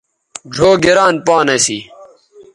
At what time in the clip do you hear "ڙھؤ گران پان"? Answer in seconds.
0.53-1.47